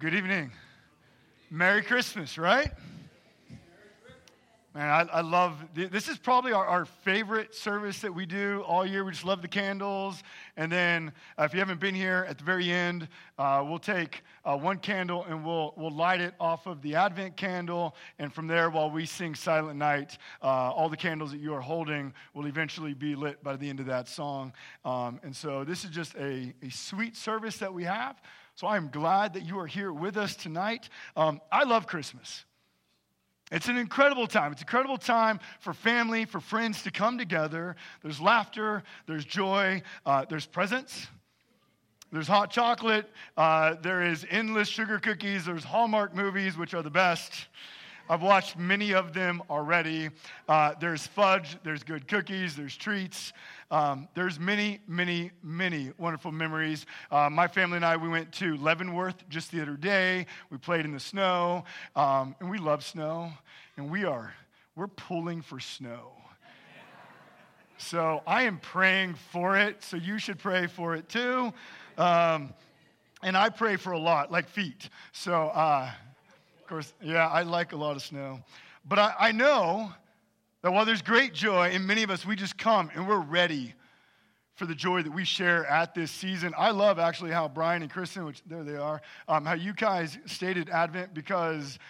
[0.00, 0.50] Good evening.
[1.50, 2.72] Merry Christmas, right?
[4.74, 6.08] Man, I, I love this.
[6.08, 9.04] Is probably our, our, favorite service that we do all year.
[9.04, 10.22] We just love the candles.
[10.56, 13.08] And then, uh, if you haven't been here, at the very end,
[13.38, 17.36] uh, we'll take uh, one candle and we'll, we'll light it off of the Advent
[17.36, 17.94] candle.
[18.18, 21.60] And from there, while we sing Silent Night, uh, all the candles that you are
[21.60, 24.54] holding will eventually be lit by the end of that song.
[24.82, 28.16] Um, and so, this is just a, a sweet service that we have.
[28.60, 30.90] So, I am glad that you are here with us tonight.
[31.16, 32.44] Um, I love Christmas.
[33.50, 34.52] It's an incredible time.
[34.52, 37.74] It's an incredible time for family, for friends to come together.
[38.02, 41.06] There's laughter, there's joy, uh, there's presents,
[42.12, 46.90] there's hot chocolate, uh, there is endless sugar cookies, there's Hallmark movies, which are the
[46.90, 47.46] best.
[48.10, 50.10] I've watched many of them already.
[50.48, 53.32] Uh, there's fudge, there's good cookies, there's treats.
[53.70, 56.86] Um, there's many, many, many wonderful memories.
[57.12, 60.26] Uh, my family and I, we went to Leavenworth just the other day.
[60.50, 61.62] We played in the snow,
[61.94, 63.30] um, and we love snow.
[63.76, 64.34] And we are,
[64.74, 66.10] we're pulling for snow.
[67.78, 69.84] So I am praying for it.
[69.84, 71.52] So you should pray for it too.
[71.96, 72.54] Um,
[73.22, 74.88] and I pray for a lot, like feet.
[75.12, 75.92] So, uh,
[76.70, 78.40] course, yeah, I like a lot of snow.
[78.86, 79.92] But I, I know
[80.62, 83.74] that while there's great joy in many of us, we just come and we're ready
[84.54, 86.54] for the joy that we share at this season.
[86.56, 90.16] I love actually how Brian and Kristen, which there they are, um, how you guys
[90.26, 91.80] stated Advent because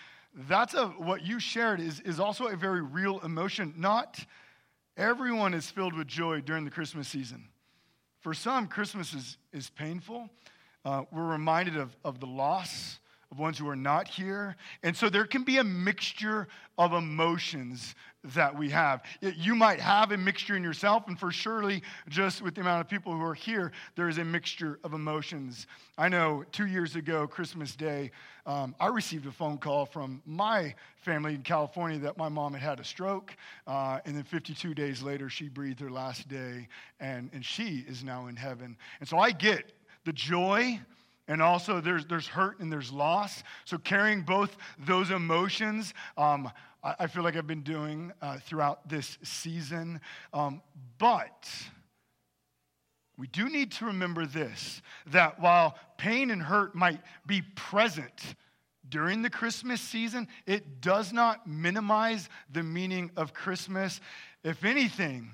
[0.48, 3.74] that's a, what you shared is, is also a very real emotion.
[3.76, 4.24] Not
[4.96, 7.48] everyone is filled with joy during the Christmas season.
[8.20, 10.30] For some, Christmas is, is painful.
[10.86, 12.98] Uh, we're reminded of, of the loss
[13.30, 14.56] of ones who are not here.
[14.82, 19.02] And so there can be a mixture of emotions that we have.
[19.20, 22.88] You might have a mixture in yourself, and for surely, just with the amount of
[22.88, 25.66] people who are here, there is a mixture of emotions.
[25.96, 28.10] I know two years ago, Christmas Day,
[28.46, 32.62] um, I received a phone call from my family in California that my mom had
[32.62, 33.34] had a stroke,
[33.66, 38.04] uh, and then 52 days later, she breathed her last day, and, and she is
[38.04, 38.76] now in heaven.
[39.00, 39.72] And so I get
[40.04, 40.78] the joy
[41.30, 43.44] and also there's, there's hurt and there's loss.
[43.64, 46.50] So carrying both those emotions, um,
[46.82, 50.00] I, I, feel like I've been doing uh, throughout this season.
[50.34, 50.60] Um,
[50.98, 51.48] but
[53.16, 58.34] we do need to remember this that while pain and hurt might be present
[58.88, 64.00] during the Christmas season, it does not minimize the meaning of Christmas.
[64.42, 65.32] If anything,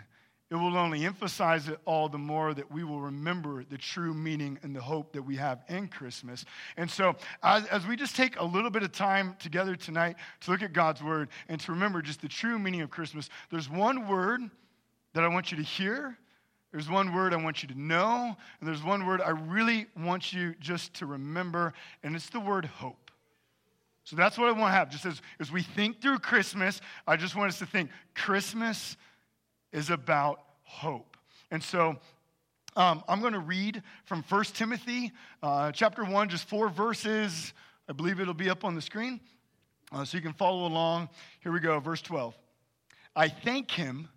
[0.50, 4.58] it will only emphasize it all the more that we will remember the true meaning
[4.62, 6.44] and the hope that we have in Christmas.
[6.76, 10.52] And so, as, as, we just take a little bit of time together tonight to
[10.52, 14.06] look at God's word and to remember just the true meaning of Christmas, there's one
[14.06, 14.40] word
[15.14, 16.16] that I want you to hear.
[16.70, 18.36] There's one word I want you to know.
[18.60, 21.72] And there's one word I really want you just to remember,
[22.04, 23.10] and it's the word hope.
[24.04, 24.90] So that's what I want to have.
[24.90, 28.96] Just as, as we think through Christmas, I just want us to think Christmas
[29.72, 31.16] is about hope.
[31.50, 31.96] And so
[32.76, 35.12] um, I'm going to read from 1 Timothy
[35.42, 37.52] uh, chapter 1, just four verses.
[37.88, 39.20] I believe it'll be up on the screen
[39.92, 41.08] uh, so you can follow along.
[41.40, 42.36] Here we go, verse 12.
[43.14, 44.08] I thank him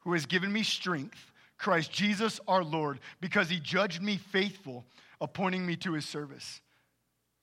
[0.00, 4.84] who has given me strength, Christ Jesus our Lord, because he judged me faithful,
[5.20, 6.60] appointing me to his service.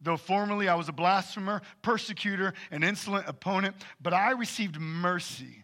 [0.02, 5.64] Though formerly I was a blasphemer, persecutor, an insolent opponent, but I received mercy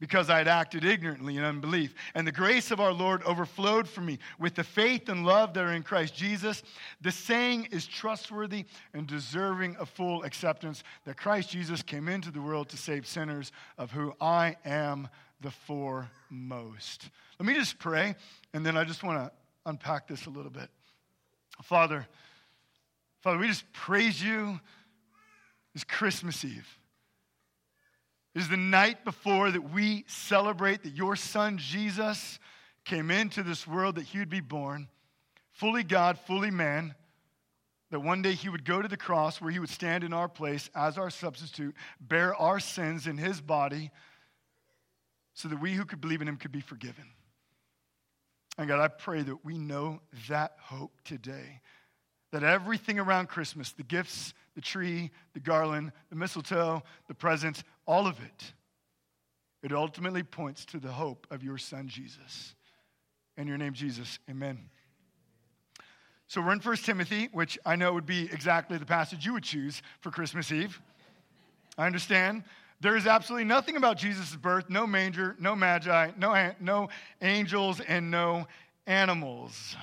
[0.00, 1.94] because I had acted ignorantly in unbelief.
[2.14, 5.64] And the grace of our Lord overflowed for me with the faith and love that
[5.64, 6.62] are in Christ Jesus.
[7.00, 8.64] The saying is trustworthy
[8.94, 13.52] and deserving of full acceptance that Christ Jesus came into the world to save sinners,
[13.76, 15.08] of who I am
[15.40, 17.10] the foremost.
[17.38, 18.16] Let me just pray,
[18.52, 19.32] and then I just want to
[19.66, 20.68] unpack this a little bit.
[21.62, 22.06] Father,
[23.20, 24.60] Father, we just praise you
[25.74, 26.77] It's Christmas Eve.
[28.34, 32.38] Is the night before that we celebrate that your son Jesus
[32.84, 34.88] came into this world that he would be born,
[35.50, 36.94] fully God, fully man,
[37.90, 40.28] that one day he would go to the cross where he would stand in our
[40.28, 43.90] place as our substitute, bear our sins in his body,
[45.34, 47.04] so that we who could believe in him could be forgiven.
[48.58, 51.60] And God, I pray that we know that hope today.
[52.32, 58.06] That everything around Christmas, the gifts, the tree, the garland, the mistletoe, the presents, all
[58.06, 58.52] of it,
[59.62, 62.54] it ultimately points to the hope of your son Jesus.
[63.36, 64.58] In your name, Jesus, amen.
[66.28, 69.42] So we're in 1 Timothy, which I know would be exactly the passage you would
[69.42, 70.80] choose for Christmas Eve.
[71.78, 72.44] I understand.
[72.80, 76.88] There is absolutely nothing about Jesus' birth, no manger, no magi, no, no
[77.22, 78.46] angels, and no
[78.86, 79.76] animals.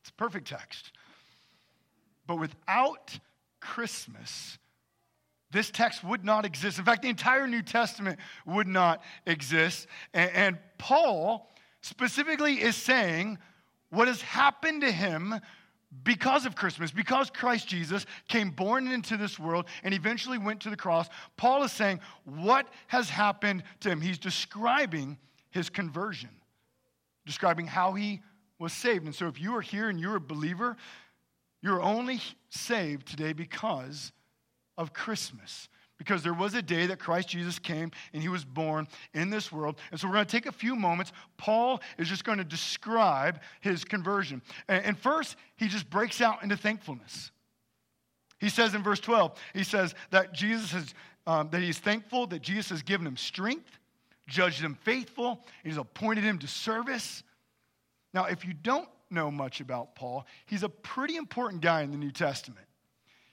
[0.00, 0.92] It's a perfect text.
[2.26, 3.18] But without
[3.60, 4.58] Christmas,
[5.54, 6.78] this text would not exist.
[6.78, 9.86] In fact, the entire New Testament would not exist.
[10.12, 11.48] And, and Paul
[11.80, 13.38] specifically is saying
[13.90, 15.40] what has happened to him
[16.02, 20.70] because of Christmas, because Christ Jesus came born into this world and eventually went to
[20.70, 24.00] the cross, Paul is saying what has happened to him.
[24.00, 25.16] He's describing
[25.50, 26.30] his conversion,
[27.26, 28.22] describing how he
[28.58, 29.04] was saved.
[29.04, 30.76] And so if you are here and you're a believer,
[31.62, 32.20] you're only
[32.50, 34.10] saved today because
[34.76, 35.68] of Christmas
[35.98, 39.52] because there was a day that Christ Jesus came and he was born in this
[39.52, 39.76] world.
[39.90, 41.12] And so we're going to take a few moments.
[41.36, 44.42] Paul is just going to describe his conversion.
[44.68, 47.30] And first, he just breaks out into thankfulness.
[48.40, 50.94] He says in verse 12, he says that Jesus has,
[51.26, 53.78] um, that he's thankful that Jesus has given him strength,
[54.28, 57.22] judged him faithful, he's appointed him to service.
[58.12, 61.96] Now, if you don't know much about Paul, he's a pretty important guy in the
[61.96, 62.66] New Testament.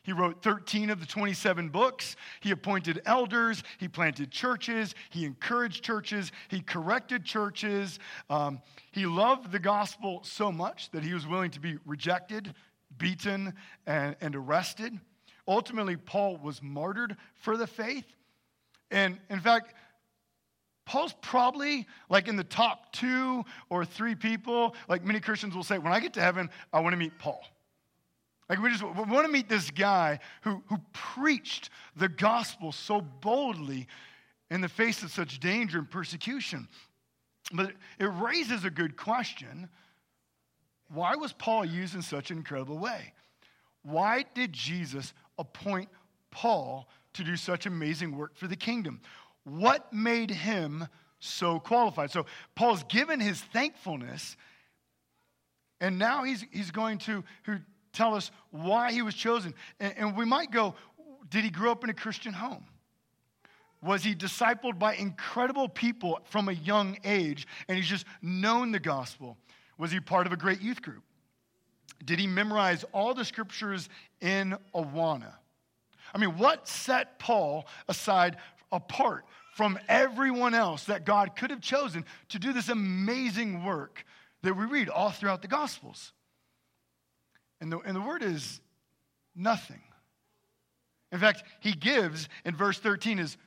[0.03, 2.15] He wrote 13 of the 27 books.
[2.39, 3.63] He appointed elders.
[3.79, 4.95] He planted churches.
[5.11, 6.31] He encouraged churches.
[6.49, 7.99] He corrected churches.
[8.29, 8.61] Um,
[8.91, 12.53] he loved the gospel so much that he was willing to be rejected,
[12.97, 13.53] beaten,
[13.85, 14.99] and, and arrested.
[15.47, 18.05] Ultimately, Paul was martyred for the faith.
[18.89, 19.73] And in fact,
[20.85, 24.75] Paul's probably like in the top two or three people.
[24.89, 27.43] Like many Christians will say, when I get to heaven, I want to meet Paul.
[28.51, 32.99] Like, we just we want to meet this guy who, who preached the gospel so
[32.99, 33.87] boldly
[34.49, 36.67] in the face of such danger and persecution.
[37.53, 39.69] But it raises a good question.
[40.93, 43.13] Why was Paul used in such an incredible way?
[43.83, 45.87] Why did Jesus appoint
[46.29, 48.99] Paul to do such amazing work for the kingdom?
[49.45, 50.89] What made him
[51.21, 52.11] so qualified?
[52.11, 52.25] So
[52.55, 54.35] Paul's given his thankfulness,
[55.79, 57.23] and now he's, he's going to
[57.93, 59.53] tell us why he was chosen.
[59.79, 60.75] And, and we might go,
[61.29, 62.65] did he grow up in a Christian home?
[63.83, 68.79] Was he discipled by incredible people from a young age and he's just known the
[68.79, 69.37] gospel?
[69.77, 71.03] Was he part of a great youth group?
[72.05, 73.89] Did he memorize all the scriptures
[74.19, 75.33] in Awana?
[76.13, 78.37] I mean, what set Paul aside
[78.71, 84.05] apart from everyone else that God could have chosen to do this amazing work
[84.43, 86.13] that we read all throughout the Gospels?
[87.61, 88.59] And the, and the word is
[89.35, 89.81] nothing.
[91.11, 93.37] In fact, he gives in verse 13 his,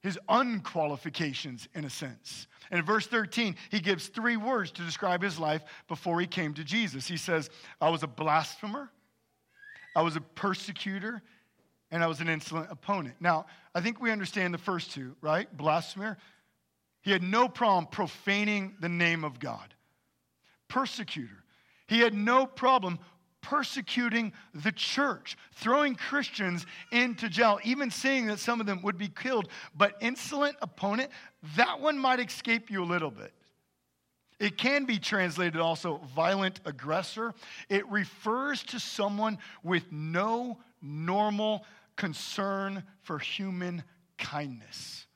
[0.00, 2.46] his unqualifications in a sense.
[2.70, 6.54] And in verse 13, he gives three words to describe his life before he came
[6.54, 7.06] to Jesus.
[7.06, 7.50] He says,
[7.80, 8.90] I was a blasphemer,
[9.96, 11.22] I was a persecutor,
[11.90, 13.16] and I was an insolent opponent.
[13.20, 15.54] Now, I think we understand the first two, right?
[15.56, 16.18] Blasphemer.
[17.02, 19.74] He had no problem profaning the name of God.
[20.68, 21.44] Persecutor.
[21.86, 22.98] He had no problem
[23.44, 29.08] persecuting the church, throwing Christians into jail, even saying that some of them would be
[29.08, 29.48] killed.
[29.76, 31.10] But insolent opponent,
[31.56, 33.32] that one might escape you a little bit.
[34.40, 37.34] It can be translated also violent aggressor.
[37.68, 41.64] It refers to someone with no normal
[41.96, 43.84] concern for human
[44.18, 45.06] kindness.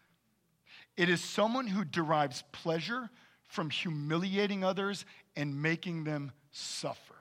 [0.96, 3.08] It is someone who derives pleasure
[3.46, 7.17] from humiliating others and making them suffer.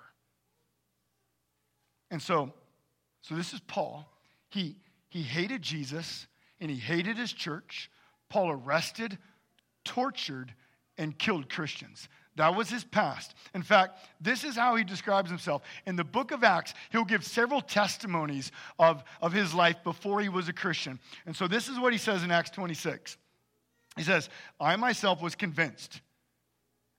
[2.12, 2.54] And so,
[3.22, 4.08] so this is Paul.
[4.50, 4.78] He,
[5.10, 6.28] he hated Jesus
[6.60, 7.90] and he hated his church.
[8.30, 9.18] Paul arrested,
[9.84, 10.54] tortured,
[10.98, 12.08] and killed Christians.
[12.36, 13.34] That was his past.
[13.56, 15.64] In fact, this is how he describes himself.
[15.88, 20.30] In the book of Acts, he'll give several testimonies of, of his life before he
[20.30, 21.00] was a Christian.
[21.26, 23.18] And so this is what he says in Acts 26.
[23.96, 26.02] He says, I myself was convinced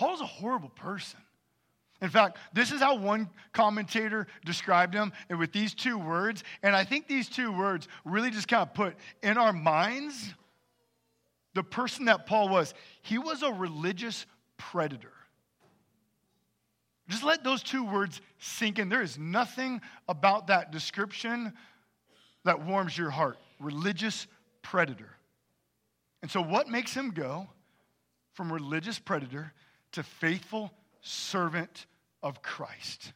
[0.00, 1.20] Paul's a horrible person.
[2.00, 6.42] In fact, this is how one commentator described him and with these two words.
[6.62, 10.32] And I think these two words really just kind of put in our minds
[11.52, 12.72] the person that Paul was.
[13.02, 14.24] He was a religious
[14.56, 15.12] predator.
[17.10, 18.88] Just let those two words sink in.
[18.88, 21.52] There is nothing about that description
[22.46, 23.36] that warms your heart.
[23.58, 24.26] Religious
[24.62, 25.10] predator.
[26.22, 27.50] And so, what makes him go
[28.32, 29.52] from religious predator
[29.92, 31.86] to faithful servant
[32.22, 33.12] of Christ.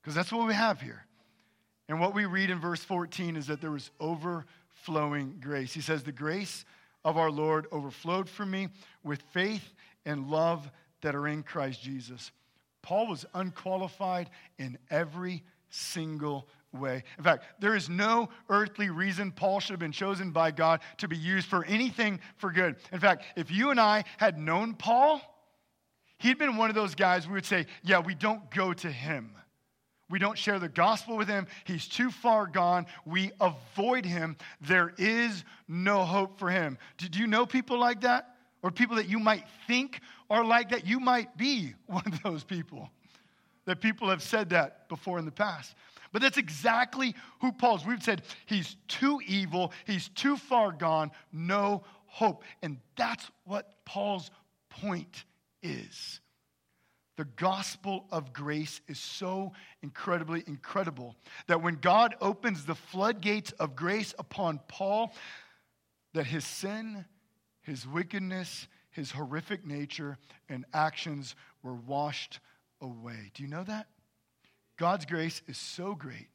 [0.00, 1.04] Because that's what we have here.
[1.88, 5.72] And what we read in verse 14 is that there was overflowing grace.
[5.72, 6.64] He says, The grace
[7.04, 8.68] of our Lord overflowed for me
[9.02, 9.72] with faith
[10.04, 10.70] and love
[11.02, 12.30] that are in Christ Jesus.
[12.82, 17.02] Paul was unqualified in every single way.
[17.16, 21.08] In fact, there is no earthly reason Paul should have been chosen by God to
[21.08, 22.76] be used for anything for good.
[22.92, 25.20] In fact, if you and I had known Paul,
[26.18, 29.32] he'd been one of those guys we would say, Yeah, we don't go to him.
[30.10, 31.46] We don't share the gospel with him.
[31.64, 32.86] He's too far gone.
[33.04, 34.36] We avoid him.
[34.60, 36.78] There is no hope for him.
[36.96, 38.34] Do you know people like that?
[38.62, 40.86] Or people that you might think are like that?
[40.86, 42.90] You might be one of those people.
[43.66, 45.74] That people have said that before in the past.
[46.12, 47.86] But that's exactly who Paul is.
[47.86, 52.44] We've said he's too evil, he's too far gone, no hope.
[52.62, 54.30] And that's what Paul's
[54.70, 55.24] point
[55.62, 56.20] is.
[57.16, 61.16] The gospel of grace is so incredibly incredible
[61.48, 65.12] that when God opens the floodgates of grace upon Paul,
[66.14, 67.04] that his sin,
[67.60, 70.16] his wickedness, his horrific nature,
[70.48, 72.38] and actions were washed
[72.80, 73.32] away.
[73.34, 73.88] Do you know that?
[74.78, 76.28] God's grace is so great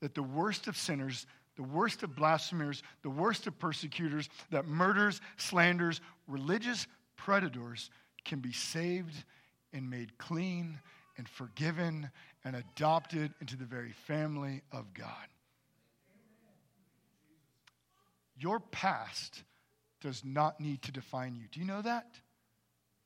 [0.00, 5.20] that the worst of sinners, the worst of blasphemers, the worst of persecutors, that murders,
[5.36, 6.86] slanders, religious
[7.16, 7.90] predators
[8.24, 9.24] can be saved
[9.72, 10.80] and made clean
[11.16, 12.10] and forgiven
[12.44, 15.06] and adopted into the very family of God.
[18.36, 19.44] Your past
[20.00, 21.44] does not need to define you.
[21.52, 22.06] Do you know that?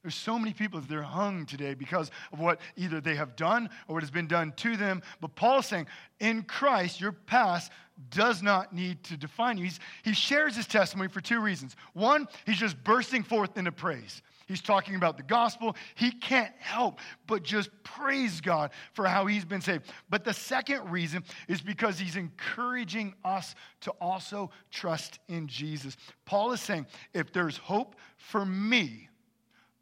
[0.08, 3.68] There's so many people that they're hung today because of what either they have done
[3.88, 5.02] or what has been done to them.
[5.20, 5.86] But Paul's saying,
[6.18, 7.70] in Christ, your past
[8.08, 9.64] does not need to define you.
[9.64, 11.76] He's, he shares his testimony for two reasons.
[11.92, 14.22] One, he's just bursting forth into praise.
[14.46, 15.76] He's talking about the gospel.
[15.94, 19.92] He can't help but just praise God for how he's been saved.
[20.08, 25.98] But the second reason is because he's encouraging us to also trust in Jesus.
[26.24, 29.07] Paul is saying, if there's hope for me,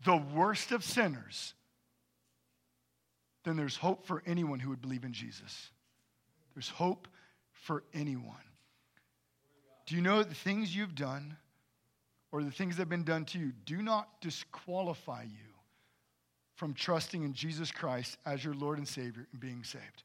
[0.05, 1.55] the worst of sinners,
[3.45, 5.71] then there's hope for anyone who would believe in Jesus.
[6.55, 7.09] There's hope
[7.53, 8.35] for anyone.
[9.87, 11.37] Do you know the things you've done
[12.33, 15.55] or the things that have been done to you do not disqualify you
[16.57, 20.03] from trusting in Jesus Christ as your Lord and Savior and being saved?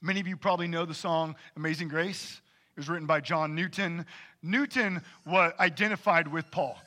[0.00, 2.40] Many of you probably know the song Amazing Grace.
[2.76, 4.06] It was written by John Newton.
[4.42, 6.78] Newton was identified with Paul.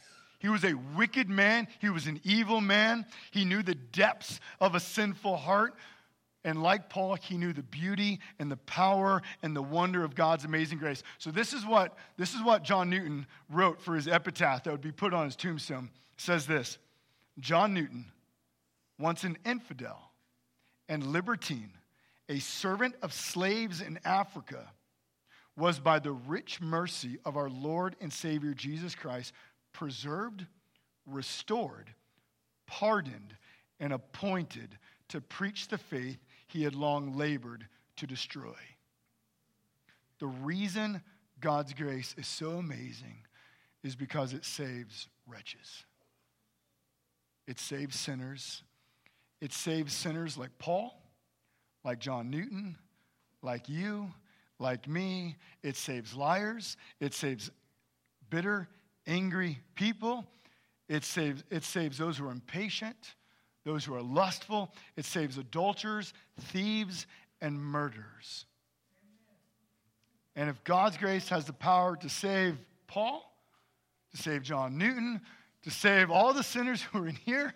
[0.42, 1.68] He was a wicked man.
[1.80, 3.06] He was an evil man.
[3.30, 5.76] He knew the depths of a sinful heart.
[6.44, 10.44] And like Paul, he knew the beauty and the power and the wonder of God's
[10.44, 11.04] amazing grace.
[11.20, 14.82] So this is what, this is what John Newton wrote for his epitaph that would
[14.82, 15.92] be put on his tombstone.
[16.16, 16.80] It says this
[17.40, 18.06] John Newton,
[18.98, 20.12] once an infidel
[20.90, 21.74] and libertine,
[22.30, 24.72] a servant of slaves in Africa,
[25.56, 29.34] was by the rich mercy of our Lord and Savior Jesus Christ
[29.74, 30.46] preserved,
[31.06, 31.94] restored,
[32.68, 33.36] pardoned,
[33.80, 34.78] and appointed
[35.10, 38.56] to preach the faith he had long labored to destroy.
[40.20, 41.02] The reason
[41.40, 43.26] God's grace is so amazing
[43.84, 45.86] is because it saves wretches.
[47.48, 48.64] It saves sinners.
[49.42, 51.02] It saves sinners like Paul,
[51.84, 52.78] like John Newton,
[53.42, 54.12] like you,
[54.60, 55.38] like me.
[55.64, 56.78] It saves liars.
[57.00, 57.50] It saves
[58.30, 58.70] bitter,
[59.08, 60.26] angry people.
[60.88, 63.16] It saves, it saves those who are impatient,
[63.64, 64.74] those who are lustful.
[64.98, 67.08] It saves adulterers, thieves,
[67.42, 68.46] and murderers.
[70.36, 73.30] And if God's grace has the power to save Paul,
[74.12, 75.22] to save John Newton,
[75.64, 77.54] to save all the sinners who are in here,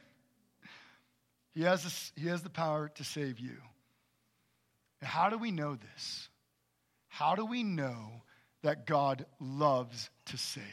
[1.53, 3.57] he has, he has the power to save you.
[4.99, 6.29] And how do we know this?
[7.07, 8.23] How do we know
[8.61, 10.63] that God loves to save?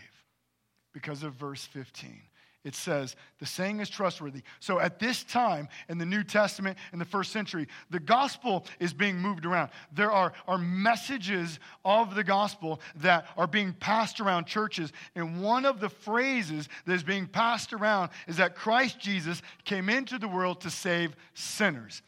[0.92, 2.20] Because of verse 15.
[2.64, 4.42] It says, the saying is trustworthy.
[4.61, 8.92] So at this time in the New Testament, in the first century, the gospel is
[8.92, 9.70] being moved around.
[9.92, 14.92] There are, are messages of the gospel that are being passed around churches.
[15.16, 19.88] And one of the phrases that is being passed around is that Christ Jesus came
[19.88, 22.00] into the world to save sinners.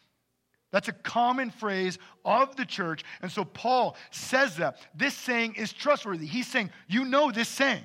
[0.70, 3.04] That's a common phrase of the church.
[3.22, 4.76] And so Paul says that.
[4.94, 6.26] This saying is trustworthy.
[6.26, 7.82] He's saying, You know this saying.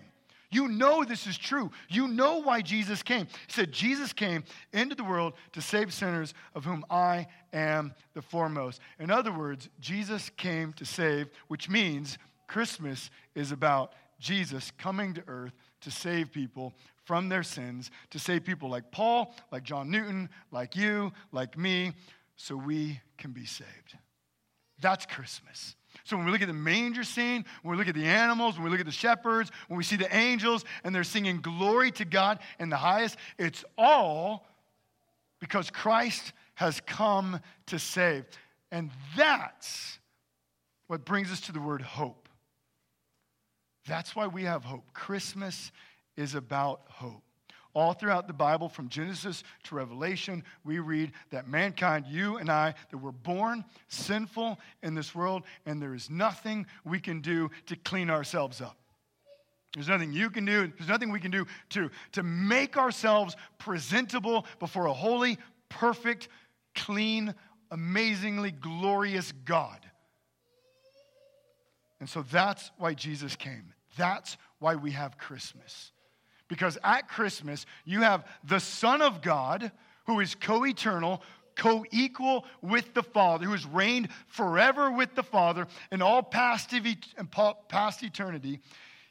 [0.51, 1.72] You know this is true.
[1.89, 3.25] You know why Jesus came.
[3.25, 8.22] He said, Jesus came into the world to save sinners, of whom I am the
[8.22, 8.82] foremost.
[9.00, 15.24] In other words, Jesus came to save, which means Christmas is about Jesus coming to
[15.27, 16.74] earth to save people
[17.06, 21.94] from their sins, to save people like Paul, like John Newton, like you, like me,
[22.36, 23.98] so we can be saved.
[24.82, 25.75] That's Christmas.
[26.03, 28.63] So when we look at the manger scene, when we look at the animals, when
[28.63, 32.06] we look at the shepherds, when we see the angels and they're singing glory to
[32.06, 34.48] God in the highest, it's all
[35.39, 38.25] because Christ has come to save.
[38.72, 40.00] And that's
[40.88, 42.27] what brings us to the word hope.
[43.88, 44.94] That's why we have hope.
[44.94, 45.72] Christmas
[46.15, 47.24] is about hope.
[47.74, 52.74] All throughout the Bible, from Genesis to Revelation, we read that mankind, you and I,
[52.90, 57.76] that we're born sinful in this world, and there is nothing we can do to
[57.76, 58.78] clean ourselves up.
[59.76, 64.48] There's nothing you can do, there's nothing we can do to, to make ourselves presentable
[64.60, 65.38] before a holy,
[65.70, 66.28] perfect,
[66.74, 67.36] clean,
[67.70, 69.80] amazingly glorious God.
[72.00, 73.74] And so that's why Jesus came.
[73.98, 75.92] That's why we have Christmas.
[76.50, 79.72] Because at Christmas, you have the Son of God
[80.06, 81.22] who is co eternal,
[81.56, 86.74] co equal with the Father, who has reigned forever with the Father in all past,
[87.70, 88.60] past eternity.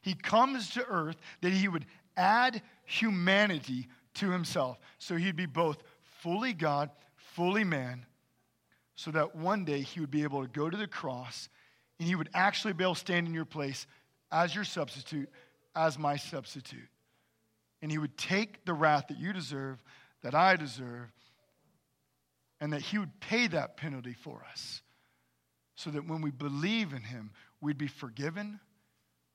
[0.03, 4.79] He comes to earth that he would add humanity to himself.
[4.99, 5.79] So he'd be both
[6.21, 8.05] fully God, fully man,
[8.97, 11.49] so that one day he would be able to go to the cross
[12.01, 13.87] and he would actually be able to stand in your place
[14.33, 15.29] as your substitute,
[15.77, 16.89] as my substitute
[17.83, 19.83] and he would take the wrath that you deserve,
[20.23, 21.13] that I deserve,
[22.61, 24.83] and that he would pay that penalty for us.
[25.77, 27.31] So that when we believe in him,
[27.61, 28.59] we'd be forgiven,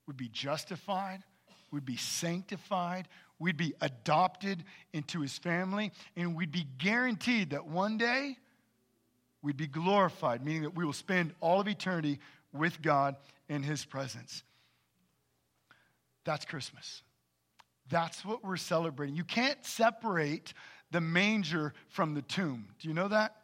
[0.08, 1.24] we'd be justified,
[1.72, 3.08] we'd be sanctified,
[3.40, 8.38] we'd be adopted into his family, and we'd be guaranteed that one day
[9.42, 12.20] we'd be glorified, meaning that we will spend all of eternity
[12.52, 13.16] with God
[13.48, 14.44] in his presence.
[16.26, 17.04] That's Christmas.
[17.90, 19.16] That's what we're celebrating.
[19.16, 20.54] You can't separate
[20.92, 22.68] the manger from the tomb.
[22.80, 23.36] Do you know that?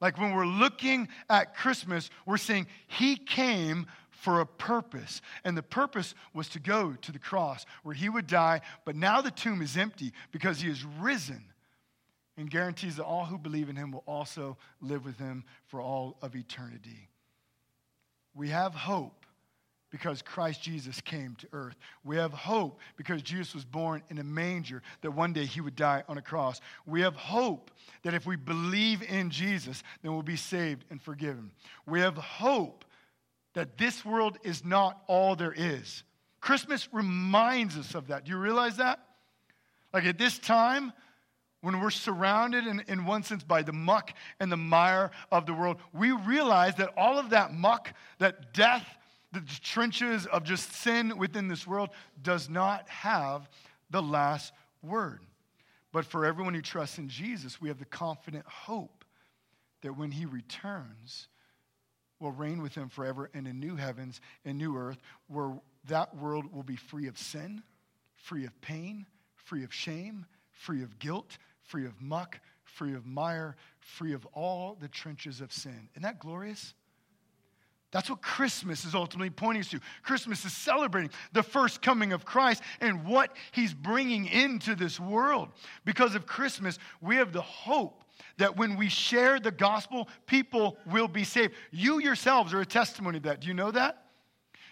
[0.00, 5.22] Like when we're looking at Christmas, we're saying He came for a purpose.
[5.44, 9.20] And the purpose was to go to the cross where He would die, but now
[9.20, 11.44] the tomb is empty because He is risen
[12.36, 16.16] and guarantees that all who believe in Him will also live with Him for all
[16.20, 17.08] of eternity.
[18.34, 19.21] We have hope
[19.92, 21.76] because Christ Jesus came to earth.
[22.02, 25.76] We have hope because Jesus was born in a manger, that one day he would
[25.76, 26.60] die on a cross.
[26.86, 27.70] We have hope
[28.02, 31.50] that if we believe in Jesus, then we'll be saved and forgiven.
[31.86, 32.86] We have hope
[33.52, 36.02] that this world is not all there is.
[36.40, 38.24] Christmas reminds us of that.
[38.24, 38.98] Do you realize that?
[39.92, 40.94] Like at this time,
[41.60, 45.52] when we're surrounded in, in one sense by the muck and the mire of the
[45.52, 48.86] world, we realize that all of that muck, that death,
[49.32, 51.90] the trenches of just sin within this world
[52.22, 53.48] does not have
[53.90, 55.20] the last word.
[55.92, 59.04] But for everyone who trusts in Jesus, we have the confident hope
[59.82, 61.28] that when he returns,
[62.20, 65.52] we'll reign with him forever in a new heavens and new earth where
[65.88, 67.62] that world will be free of sin,
[68.14, 73.56] free of pain, free of shame, free of guilt, free of muck, free of mire,
[73.80, 75.88] free of all the trenches of sin.
[75.92, 76.74] Isn't that glorious?
[77.92, 79.80] That's what Christmas is ultimately pointing to.
[80.02, 85.50] Christmas is celebrating the first coming of Christ and what he's bringing into this world.
[85.84, 88.02] Because of Christmas, we have the hope
[88.38, 91.52] that when we share the gospel, people will be saved.
[91.70, 93.40] You yourselves are a testimony of that.
[93.40, 94.01] Do you know that?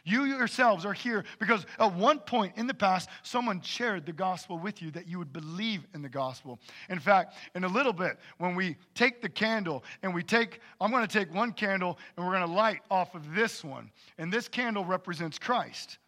[0.04, 4.58] You yourselves are here because at one point in the past, someone shared the gospel
[4.58, 6.58] with you that you would believe in the gospel.
[6.88, 10.90] In fact, in a little bit, when we take the candle and we take, I'm
[10.90, 13.90] going to take one candle and we're going to light off of this one.
[14.18, 15.98] And this candle represents Christ.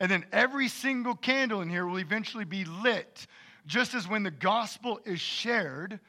[0.00, 3.26] And then every single candle in here will eventually be lit,
[3.66, 6.00] just as when the gospel is shared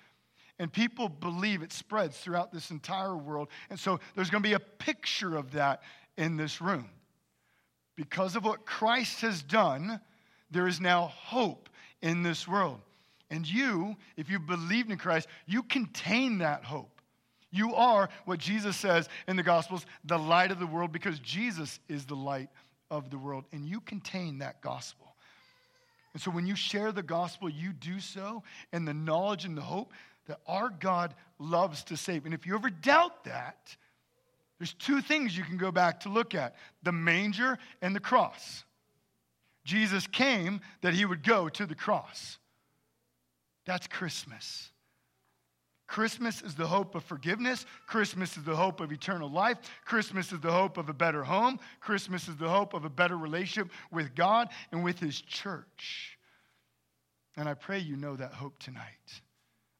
[0.59, 3.49] and people believe it spreads throughout this entire world.
[3.71, 5.81] And so there's going to be a picture of that
[6.17, 6.87] in this room.
[8.01, 10.01] Because of what Christ has done,
[10.49, 11.69] there is now hope
[12.01, 12.79] in this world.
[13.29, 16.99] And you, if you believed in Christ, you contain that hope.
[17.51, 21.79] You are what Jesus says in the Gospels, the light of the world, because Jesus
[21.87, 22.49] is the light
[22.89, 23.43] of the world.
[23.51, 25.13] And you contain that gospel.
[26.13, 28.41] And so when you share the gospel, you do so
[28.73, 29.93] in the knowledge and the hope
[30.25, 32.25] that our God loves to save.
[32.25, 33.75] And if you ever doubt that,
[34.61, 38.63] there's two things you can go back to look at the manger and the cross.
[39.65, 42.37] Jesus came that he would go to the cross.
[43.65, 44.69] That's Christmas.
[45.87, 47.65] Christmas is the hope of forgiveness.
[47.87, 49.57] Christmas is the hope of eternal life.
[49.83, 51.57] Christmas is the hope of a better home.
[51.79, 56.19] Christmas is the hope of a better relationship with God and with His church.
[57.35, 58.83] And I pray you know that hope tonight.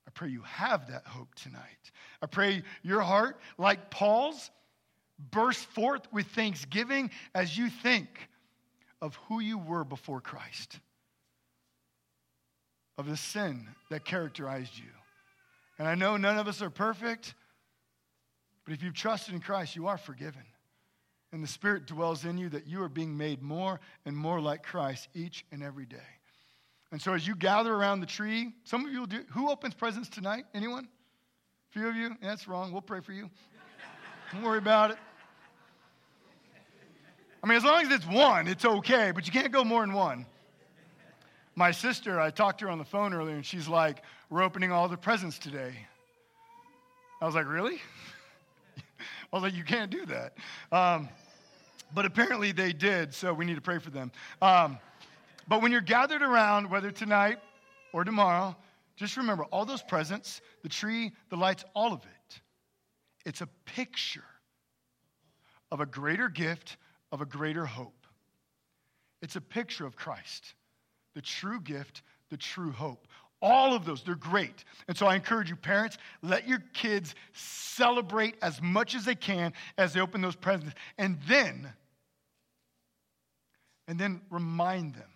[0.08, 1.92] I pray you have that hope tonight.
[2.24, 4.50] I pray your heart, like Paul's,
[5.30, 8.08] burst forth with thanksgiving as you think
[9.02, 10.80] of who you were before Christ,
[12.98, 14.92] of the sin that characterized you.
[15.80, 17.34] And I know none of us are perfect,
[18.66, 20.44] but if you've trusted in Christ, you are forgiven.
[21.34, 24.64] And the Spirit dwells in you that you are being made more and more like
[24.64, 25.98] Christ each and every day.
[26.92, 29.74] And so as you gather around the tree, some of you will do, who opens
[29.74, 30.44] presents tonight?
[30.54, 30.90] Anyone?
[31.70, 32.10] A few of you?
[32.10, 32.74] Yeah, that's wrong.
[32.74, 33.30] We'll pray for you.
[34.34, 34.98] Don't worry about it.
[37.44, 39.94] I mean, as long as it's one, it's okay, but you can't go more than
[39.94, 40.26] one.
[41.56, 44.72] My sister, I talked to her on the phone earlier, and she's like, We're opening
[44.72, 45.74] all the presents today.
[47.22, 47.82] I was like, Really?
[48.78, 50.38] I was like, You can't do that.
[50.72, 51.10] Um,
[51.94, 54.12] but apparently they did, so we need to pray for them.
[54.42, 54.78] Um,
[55.48, 57.40] but when you're gathered around, whether tonight
[57.92, 58.56] or tomorrow,
[58.96, 62.42] just remember all those presents, the tree, the lights, all of it.
[63.26, 64.24] It's a picture
[65.72, 66.78] of a greater gift,
[67.12, 68.06] of a greater hope.
[69.22, 70.56] It's a picture of Christ,
[71.14, 73.08] the true gift, the true hope.
[73.42, 74.64] All of those, they're great.
[74.88, 79.54] And so I encourage you, parents, let your kids celebrate as much as they can
[79.78, 80.76] as they open those presents.
[80.98, 81.74] And then,
[83.88, 85.10] and then remind them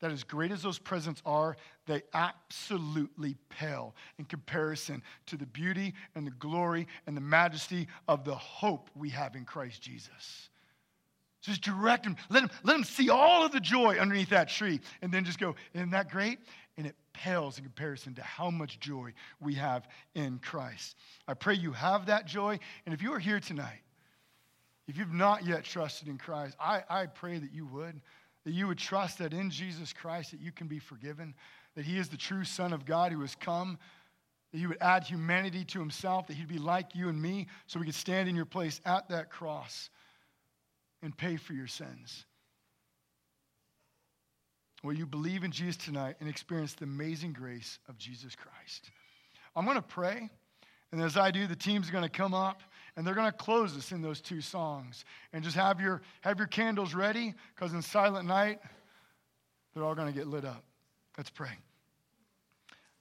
[0.00, 5.94] that as great as those presents are, they absolutely pale in comparison to the beauty
[6.14, 10.50] and the glory and the majesty of the hope we have in Christ Jesus.
[11.42, 12.16] Just direct him.
[12.30, 15.38] let him, let him see all of the joy underneath that tree, and then just
[15.38, 16.38] go, Isn't that great?
[16.78, 20.96] And it pales in comparison to how much joy we have in Christ.
[21.28, 22.58] I pray you have that joy.
[22.86, 23.82] And if you are here tonight,
[24.88, 28.00] if you've not yet trusted in Christ, I, I pray that you would
[28.44, 31.32] that you would trust that in Jesus Christ that you can be forgiven,
[31.76, 33.78] that he is the true Son of God who has come,
[34.50, 37.78] that he would add humanity to himself, that he'd be like you and me, so
[37.78, 39.90] we could stand in your place at that cross
[41.02, 42.24] and pay for your sins.
[44.82, 48.90] Will you believe in Jesus tonight and experience the amazing grace of Jesus Christ?
[49.54, 50.28] I'm going to pray,
[50.90, 52.62] and as I do, the team's going to come up
[52.96, 55.04] and they're going to close us in those two songs.
[55.32, 58.60] And just have your, have your candles ready because in Silent Night,
[59.72, 60.64] they're all going to get lit up.
[61.16, 61.50] Let's pray.